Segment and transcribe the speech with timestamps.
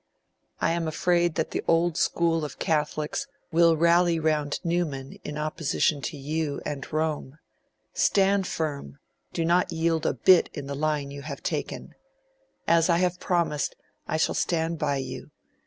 [0.61, 6.01] 'I am afraid that the old school of Catholics will rally round Newman in opposition
[6.01, 7.37] to you and Rome.
[7.93, 8.97] Stand firm,
[9.31, 11.93] do not yield a bit in the line you have taken.
[12.67, 13.75] As I have promised,
[14.07, 15.29] I shall stand by you.